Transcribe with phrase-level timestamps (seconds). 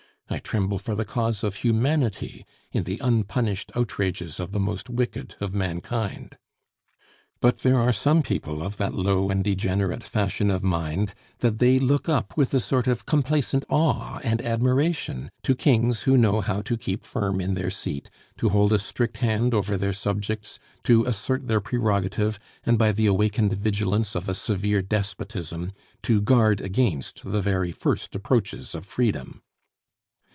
[0.33, 5.35] I tremble for the cause of humanity, in the unpunished outrages of the most wicked
[5.41, 6.37] of mankind.
[7.41, 11.79] But there are some people of that low and degenerate fashion of mind that they
[11.79, 16.61] look up with a sort of complacent awe and admiration to kings who know how
[16.61, 21.03] to keep firm in their seat, to hold a strict hand over their subjects, to
[21.03, 27.21] assert their prerogative, and by the awakened vigilance of a severe despotism to guard against
[27.25, 29.41] the very first approaches of freedom.